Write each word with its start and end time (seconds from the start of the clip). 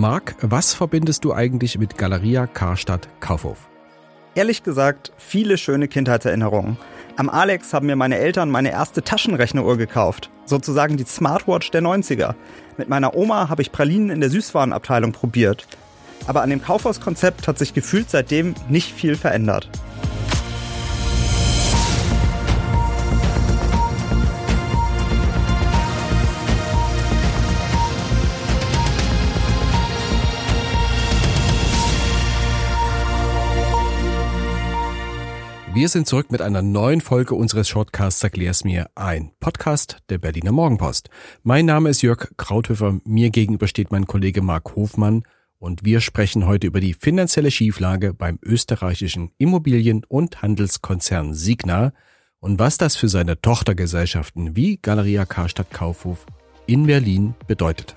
Marc, 0.00 0.34
was 0.40 0.72
verbindest 0.72 1.26
du 1.26 1.34
eigentlich 1.34 1.76
mit 1.76 1.98
Galeria 1.98 2.46
Karstadt 2.46 3.06
Kaufhof? 3.20 3.68
Ehrlich 4.34 4.62
gesagt, 4.62 5.12
viele 5.18 5.58
schöne 5.58 5.88
Kindheitserinnerungen. 5.88 6.78
Am 7.16 7.28
Alex 7.28 7.74
haben 7.74 7.84
mir 7.84 7.96
meine 7.96 8.16
Eltern 8.16 8.48
meine 8.48 8.70
erste 8.70 9.02
Taschenrechneruhr 9.02 9.76
gekauft. 9.76 10.30
Sozusagen 10.46 10.96
die 10.96 11.04
Smartwatch 11.04 11.70
der 11.70 11.82
90er. 11.82 12.34
Mit 12.78 12.88
meiner 12.88 13.14
Oma 13.14 13.50
habe 13.50 13.60
ich 13.60 13.72
Pralinen 13.72 14.08
in 14.08 14.20
der 14.20 14.30
Süßwarenabteilung 14.30 15.12
probiert. 15.12 15.66
Aber 16.26 16.40
an 16.40 16.48
dem 16.48 16.62
Kaufhauskonzept 16.62 17.46
hat 17.46 17.58
sich 17.58 17.74
gefühlt 17.74 18.08
seitdem 18.08 18.54
nicht 18.70 18.94
viel 18.94 19.16
verändert. 19.16 19.68
Wir 35.72 35.88
sind 35.88 36.08
zurück 36.08 36.32
mit 36.32 36.42
einer 36.42 36.62
neuen 36.62 37.00
Folge 37.00 37.36
unseres 37.36 37.68
Shortcasts 37.68 38.24
Erklär's 38.24 38.64
mir 38.64 38.90
ein 38.96 39.30
Podcast 39.38 39.98
der 40.08 40.18
Berliner 40.18 40.50
Morgenpost. 40.50 41.10
Mein 41.44 41.66
Name 41.66 41.90
ist 41.90 42.02
Jörg 42.02 42.32
Krauthöfer, 42.36 42.98
mir 43.04 43.30
gegenüber 43.30 43.68
steht 43.68 43.92
mein 43.92 44.08
Kollege 44.08 44.42
Marc 44.42 44.74
Hofmann 44.74 45.22
und 45.60 45.84
wir 45.84 46.00
sprechen 46.00 46.44
heute 46.44 46.66
über 46.66 46.80
die 46.80 46.92
finanzielle 46.92 47.52
Schieflage 47.52 48.14
beim 48.14 48.40
österreichischen 48.42 49.30
Immobilien- 49.38 50.04
und 50.08 50.42
Handelskonzern 50.42 51.34
Signa 51.34 51.92
und 52.40 52.58
was 52.58 52.76
das 52.76 52.96
für 52.96 53.08
seine 53.08 53.40
Tochtergesellschaften 53.40 54.56
wie 54.56 54.76
Galeria 54.76 55.24
Karstadt 55.24 55.70
Kaufhof 55.70 56.26
in 56.66 56.86
Berlin 56.88 57.34
bedeutet. 57.46 57.94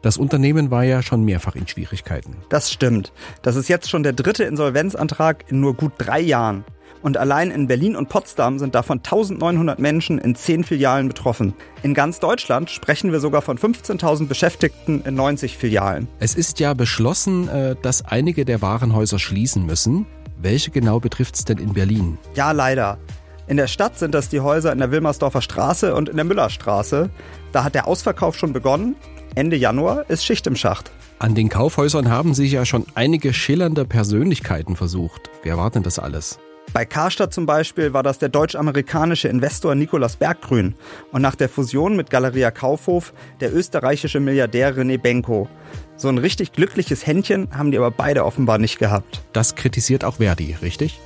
Das 0.00 0.16
Unternehmen 0.16 0.70
war 0.70 0.84
ja 0.84 1.02
schon 1.02 1.24
mehrfach 1.24 1.54
in 1.54 1.66
Schwierigkeiten. 1.68 2.36
Das 2.48 2.70
stimmt. 2.70 3.12
Das 3.42 3.56
ist 3.56 3.68
jetzt 3.68 3.88
schon 3.88 4.02
der 4.02 4.12
dritte 4.12 4.44
Insolvenzantrag 4.44 5.50
in 5.50 5.60
nur 5.60 5.74
gut 5.74 5.92
drei 5.98 6.20
Jahren. 6.20 6.64
Und 7.02 7.16
allein 7.16 7.50
in 7.50 7.66
Berlin 7.66 7.96
und 7.96 8.08
Potsdam 8.08 8.58
sind 8.58 8.74
davon 8.74 8.98
1900 8.98 9.78
Menschen 9.78 10.18
in 10.18 10.34
zehn 10.34 10.64
Filialen 10.64 11.08
betroffen. 11.08 11.54
In 11.82 11.94
ganz 11.94 12.18
Deutschland 12.18 12.70
sprechen 12.70 13.12
wir 13.12 13.20
sogar 13.20 13.42
von 13.42 13.58
15.000 13.58 14.26
Beschäftigten 14.26 15.02
in 15.02 15.14
90 15.14 15.58
Filialen. 15.58 16.08
Es 16.18 16.34
ist 16.34 16.60
ja 16.60 16.74
beschlossen, 16.74 17.48
äh, 17.48 17.76
dass 17.80 18.04
einige 18.04 18.44
der 18.44 18.62
Warenhäuser 18.62 19.18
schließen 19.18 19.66
müssen. 19.66 20.06
Welche 20.40 20.70
genau 20.70 21.00
betrifft 21.00 21.36
es 21.36 21.44
denn 21.44 21.58
in 21.58 21.74
Berlin? 21.74 22.18
Ja, 22.34 22.52
leider. 22.52 22.98
In 23.46 23.58
der 23.58 23.66
Stadt 23.66 23.98
sind 23.98 24.14
das 24.14 24.30
die 24.30 24.40
Häuser 24.40 24.72
in 24.72 24.78
der 24.78 24.90
Wilmersdorfer 24.90 25.42
Straße 25.42 25.94
und 25.94 26.08
in 26.08 26.16
der 26.16 26.24
Müllerstraße. 26.24 27.10
Da 27.52 27.64
hat 27.64 27.74
der 27.74 27.86
Ausverkauf 27.86 28.38
schon 28.38 28.54
begonnen. 28.54 28.96
Ende 29.34 29.56
Januar 29.56 30.08
ist 30.08 30.24
Schicht 30.24 30.46
im 30.46 30.56
Schacht. 30.56 30.90
An 31.18 31.34
den 31.34 31.48
Kaufhäusern 31.48 32.08
haben 32.08 32.34
sich 32.34 32.52
ja 32.52 32.64
schon 32.64 32.86
einige 32.94 33.32
schillernde 33.32 33.84
Persönlichkeiten 33.84 34.76
versucht. 34.76 35.30
Wer 35.42 35.56
war 35.58 35.70
denn 35.70 35.82
das 35.82 35.98
alles? 35.98 36.38
Bei 36.72 36.84
Karstadt 36.84 37.32
zum 37.32 37.46
Beispiel 37.46 37.92
war 37.92 38.02
das 38.02 38.18
der 38.18 38.28
deutsch-amerikanische 38.28 39.28
Investor 39.28 39.74
Nikolaus 39.74 40.16
Berggrün 40.16 40.74
und 41.12 41.22
nach 41.22 41.36
der 41.36 41.48
Fusion 41.48 41.94
mit 41.94 42.10
Galeria 42.10 42.50
Kaufhof 42.50 43.12
der 43.40 43.54
österreichische 43.54 44.18
Milliardär 44.18 44.74
René 44.74 44.98
Benko. 44.98 45.48
So 45.96 46.08
ein 46.08 46.18
richtig 46.18 46.52
glückliches 46.52 47.06
Händchen 47.06 47.48
haben 47.56 47.70
die 47.70 47.78
aber 47.78 47.92
beide 47.92 48.24
offenbar 48.24 48.58
nicht 48.58 48.78
gehabt. 48.78 49.22
Das 49.32 49.54
kritisiert 49.54 50.04
auch 50.04 50.16
Verdi, 50.16 50.56
richtig? 50.62 50.98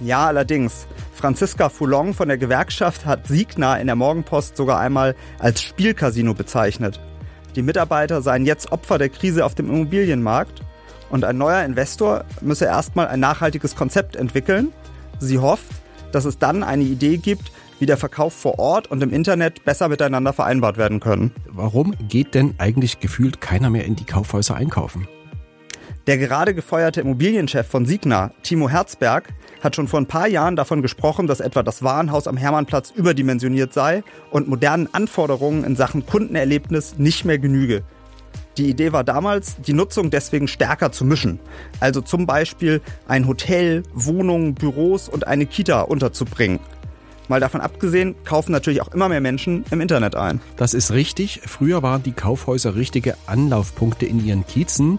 Ja, 0.00 0.26
allerdings. 0.26 0.86
Franziska 1.12 1.68
Foulon 1.68 2.14
von 2.14 2.28
der 2.28 2.38
Gewerkschaft 2.38 3.04
hat 3.04 3.26
Signa 3.26 3.76
in 3.76 3.86
der 3.86 3.96
Morgenpost 3.96 4.56
sogar 4.56 4.80
einmal 4.80 5.14
als 5.38 5.60
Spielcasino 5.60 6.32
bezeichnet. 6.32 6.98
Die 7.56 7.62
Mitarbeiter 7.62 8.22
seien 8.22 8.46
jetzt 8.46 8.72
Opfer 8.72 8.96
der 8.96 9.10
Krise 9.10 9.44
auf 9.44 9.54
dem 9.54 9.68
Immobilienmarkt 9.68 10.62
und 11.10 11.24
ein 11.24 11.36
neuer 11.36 11.62
Investor 11.64 12.24
müsse 12.40 12.64
erstmal 12.64 13.08
ein 13.08 13.20
nachhaltiges 13.20 13.76
Konzept 13.76 14.16
entwickeln 14.16 14.72
Sie 15.20 15.38
hofft, 15.38 15.70
dass 16.12 16.24
es 16.24 16.38
dann 16.38 16.62
eine 16.62 16.82
Idee 16.82 17.18
gibt, 17.18 17.52
wie 17.78 17.86
der 17.86 17.96
Verkauf 17.96 18.32
vor 18.32 18.58
Ort 18.58 18.90
und 18.90 19.02
im 19.02 19.10
Internet 19.10 19.64
besser 19.64 19.88
miteinander 19.88 20.32
vereinbart 20.32 20.76
werden 20.76 21.00
können. 21.00 21.32
Warum 21.46 21.94
geht 22.08 22.34
denn 22.34 22.54
eigentlich 22.58 23.00
gefühlt 23.00 23.40
keiner 23.40 23.70
mehr 23.70 23.84
in 23.84 23.96
die 23.96 24.04
Kaufhäuser 24.04 24.56
einkaufen? 24.56 25.06
Der 26.06 26.18
gerade 26.18 26.54
gefeuerte 26.54 27.02
Immobilienchef 27.02 27.66
von 27.66 27.84
Signa, 27.84 28.32
Timo 28.42 28.68
Herzberg, 28.68 29.28
hat 29.62 29.76
schon 29.76 29.88
vor 29.88 30.00
ein 30.00 30.06
paar 30.06 30.26
Jahren 30.26 30.56
davon 30.56 30.82
gesprochen, 30.82 31.26
dass 31.26 31.40
etwa 31.40 31.62
das 31.62 31.82
Warenhaus 31.82 32.26
am 32.26 32.38
Hermannplatz 32.38 32.90
überdimensioniert 32.90 33.74
sei 33.74 34.02
und 34.30 34.48
modernen 34.48 34.88
Anforderungen 34.92 35.64
in 35.64 35.76
Sachen 35.76 36.06
Kundenerlebnis 36.06 36.98
nicht 36.98 37.26
mehr 37.26 37.38
genüge. 37.38 37.82
Die 38.60 38.68
Idee 38.68 38.92
war 38.92 39.04
damals, 39.04 39.56
die 39.56 39.72
Nutzung 39.72 40.10
deswegen 40.10 40.46
stärker 40.46 40.92
zu 40.92 41.06
mischen. 41.06 41.40
Also 41.80 42.02
zum 42.02 42.26
Beispiel 42.26 42.82
ein 43.08 43.26
Hotel, 43.26 43.84
Wohnungen, 43.94 44.54
Büros 44.54 45.08
und 45.08 45.26
eine 45.26 45.46
Kita 45.46 45.80
unterzubringen. 45.80 46.60
Mal 47.28 47.40
davon 47.40 47.62
abgesehen, 47.62 48.16
kaufen 48.26 48.52
natürlich 48.52 48.82
auch 48.82 48.92
immer 48.92 49.08
mehr 49.08 49.22
Menschen 49.22 49.64
im 49.70 49.80
Internet 49.80 50.14
ein. 50.14 50.42
Das 50.58 50.74
ist 50.74 50.92
richtig. 50.92 51.40
Früher 51.46 51.82
waren 51.82 52.02
die 52.02 52.12
Kaufhäuser 52.12 52.74
richtige 52.74 53.16
Anlaufpunkte 53.26 54.04
in 54.04 54.22
ihren 54.22 54.46
Kiezen. 54.46 54.98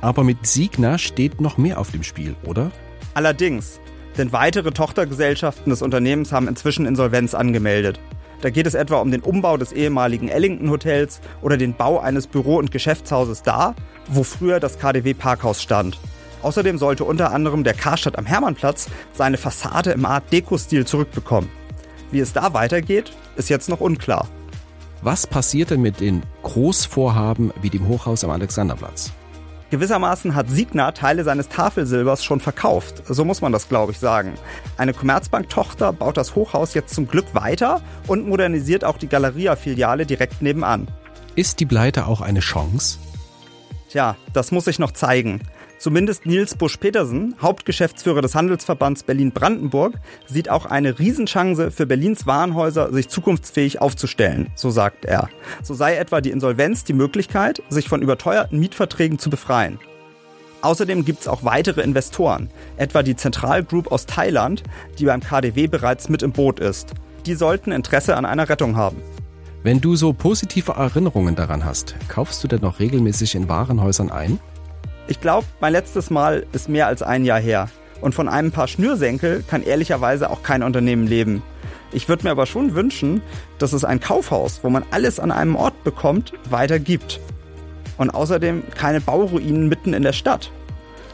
Aber 0.00 0.24
mit 0.24 0.44
Signa 0.44 0.98
steht 0.98 1.40
noch 1.40 1.58
mehr 1.58 1.78
auf 1.78 1.92
dem 1.92 2.02
Spiel, 2.02 2.34
oder? 2.44 2.72
Allerdings. 3.14 3.78
Denn 4.18 4.32
weitere 4.32 4.72
Tochtergesellschaften 4.72 5.70
des 5.70 5.80
Unternehmens 5.80 6.32
haben 6.32 6.48
inzwischen 6.48 6.86
Insolvenz 6.86 7.34
angemeldet. 7.34 8.00
Da 8.40 8.50
geht 8.50 8.66
es 8.66 8.74
etwa 8.74 9.00
um 9.00 9.10
den 9.10 9.20
Umbau 9.20 9.56
des 9.56 9.72
ehemaligen 9.72 10.28
Ellington 10.28 10.70
Hotels 10.70 11.20
oder 11.42 11.56
den 11.56 11.74
Bau 11.74 11.98
eines 11.98 12.26
Büro- 12.26 12.58
und 12.58 12.70
Geschäftshauses 12.70 13.42
da, 13.42 13.74
wo 14.08 14.22
früher 14.22 14.60
das 14.60 14.78
KDW 14.78 15.14
Parkhaus 15.14 15.60
stand. 15.62 15.98
Außerdem 16.42 16.78
sollte 16.78 17.04
unter 17.04 17.32
anderem 17.32 17.64
der 17.64 17.74
Karstadt 17.74 18.16
am 18.18 18.24
Hermannplatz 18.24 18.88
seine 19.12 19.36
Fassade 19.36 19.90
im 19.92 20.06
Art 20.06 20.32
Deco-Stil 20.32 20.86
zurückbekommen. 20.86 21.50
Wie 22.10 22.20
es 22.20 22.32
da 22.32 22.54
weitergeht, 22.54 23.12
ist 23.36 23.50
jetzt 23.50 23.68
noch 23.68 23.80
unklar. 23.80 24.26
Was 25.02 25.26
passiert 25.26 25.70
denn 25.70 25.82
mit 25.82 26.00
den 26.00 26.22
Großvorhaben 26.42 27.52
wie 27.60 27.70
dem 27.70 27.88
Hochhaus 27.88 28.24
am 28.24 28.30
Alexanderplatz? 28.30 29.12
Gewissermaßen 29.70 30.34
hat 30.34 30.50
Signa 30.50 30.90
Teile 30.90 31.22
seines 31.22 31.48
Tafelsilbers 31.48 32.24
schon 32.24 32.40
verkauft. 32.40 33.04
So 33.08 33.24
muss 33.24 33.40
man 33.40 33.52
das, 33.52 33.68
glaube 33.68 33.92
ich, 33.92 34.00
sagen. 34.00 34.34
Eine 34.76 34.92
Commerzbank-Tochter 34.92 35.92
baut 35.92 36.16
das 36.16 36.34
Hochhaus 36.34 36.74
jetzt 36.74 36.92
zum 36.94 37.06
Glück 37.06 37.34
weiter 37.34 37.80
und 38.08 38.28
modernisiert 38.28 38.84
auch 38.84 38.98
die 38.98 39.06
Galeria-Filiale 39.06 40.06
direkt 40.06 40.42
nebenan. 40.42 40.88
Ist 41.36 41.60
die 41.60 41.66
Pleite 41.66 42.06
auch 42.06 42.20
eine 42.20 42.40
Chance? 42.40 42.98
Tja, 43.88 44.16
das 44.32 44.50
muss 44.50 44.64
sich 44.64 44.80
noch 44.80 44.90
zeigen. 44.90 45.40
Zumindest 45.80 46.26
Nils 46.26 46.56
Busch-Petersen, 46.56 47.36
Hauptgeschäftsführer 47.40 48.20
des 48.20 48.34
Handelsverbands 48.34 49.02
Berlin-Brandenburg, 49.02 49.94
sieht 50.26 50.50
auch 50.50 50.66
eine 50.66 50.98
Riesenchance 50.98 51.70
für 51.70 51.86
Berlins 51.86 52.26
Warenhäuser, 52.26 52.92
sich 52.92 53.08
zukunftsfähig 53.08 53.80
aufzustellen, 53.80 54.50
so 54.54 54.68
sagt 54.68 55.06
er. 55.06 55.30
So 55.62 55.72
sei 55.72 55.96
etwa 55.96 56.20
die 56.20 56.32
Insolvenz 56.32 56.84
die 56.84 56.92
Möglichkeit, 56.92 57.62
sich 57.70 57.88
von 57.88 58.02
überteuerten 58.02 58.60
Mietverträgen 58.60 59.18
zu 59.18 59.30
befreien. 59.30 59.78
Außerdem 60.60 61.06
gibt 61.06 61.20
es 61.20 61.28
auch 61.28 61.44
weitere 61.44 61.80
Investoren, 61.80 62.50
etwa 62.76 63.02
die 63.02 63.16
Central 63.16 63.64
Group 63.64 63.90
aus 63.90 64.04
Thailand, 64.04 64.62
die 64.98 65.06
beim 65.06 65.22
KDW 65.22 65.66
bereits 65.66 66.10
mit 66.10 66.22
im 66.22 66.32
Boot 66.32 66.60
ist. 66.60 66.92
Die 67.24 67.34
sollten 67.34 67.72
Interesse 67.72 68.18
an 68.18 68.26
einer 68.26 68.50
Rettung 68.50 68.76
haben. 68.76 68.98
Wenn 69.62 69.80
du 69.80 69.96
so 69.96 70.12
positive 70.12 70.72
Erinnerungen 70.72 71.36
daran 71.36 71.64
hast, 71.64 71.94
kaufst 72.08 72.44
du 72.44 72.48
denn 72.48 72.60
noch 72.60 72.80
regelmäßig 72.80 73.34
in 73.34 73.48
Warenhäusern 73.48 74.10
ein? 74.10 74.38
Ich 75.10 75.20
glaube, 75.20 75.44
mein 75.58 75.72
letztes 75.72 76.08
Mal 76.08 76.46
ist 76.52 76.68
mehr 76.68 76.86
als 76.86 77.02
ein 77.02 77.24
Jahr 77.24 77.40
her. 77.40 77.68
Und 78.00 78.14
von 78.14 78.28
einem 78.28 78.52
paar 78.52 78.68
Schnürsenkel 78.68 79.42
kann 79.42 79.64
ehrlicherweise 79.64 80.30
auch 80.30 80.44
kein 80.44 80.62
Unternehmen 80.62 81.08
leben. 81.08 81.42
Ich 81.90 82.08
würde 82.08 82.22
mir 82.22 82.30
aber 82.30 82.46
schon 82.46 82.76
wünschen, 82.76 83.20
dass 83.58 83.72
es 83.72 83.84
ein 83.84 83.98
Kaufhaus, 83.98 84.60
wo 84.62 84.70
man 84.70 84.84
alles 84.92 85.18
an 85.18 85.32
einem 85.32 85.56
Ort 85.56 85.82
bekommt, 85.82 86.32
weiter 86.48 86.78
gibt. 86.78 87.18
Und 87.98 88.10
außerdem 88.10 88.62
keine 88.76 89.00
Bauruinen 89.00 89.68
mitten 89.68 89.94
in 89.94 90.04
der 90.04 90.12
Stadt. 90.12 90.52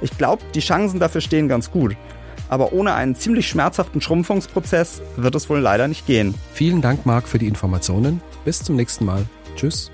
Ich 0.03 0.19
glaube, 0.19 0.43
die 0.55 0.61
Chancen 0.61 1.01
dafür 1.01 1.23
stehen 1.23 1.49
ganz 1.49 1.71
gut. 1.71 1.97
Aber 2.51 2.75
ohne 2.75 2.93
einen 2.93 3.15
ziemlich 3.15 3.49
schmerzhaften 3.49 4.03
Schrumpfungsprozess 4.03 5.01
wird 5.17 5.35
es 5.35 5.49
wohl 5.49 5.61
leider 5.61 5.89
nicht 5.89 6.07
gehen. 6.07 6.35
Vielen 6.53 6.83
Dank, 6.83 7.07
Marc, 7.07 7.27
für 7.27 7.39
die 7.39 7.49
Informationen. 7.49 8.21
Bis 8.45 8.63
zum 8.63 8.77
nächsten 8.77 9.07
Mal. 9.07 9.25
Tschüss. 9.57 9.91